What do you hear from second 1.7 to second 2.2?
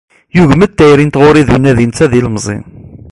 netta d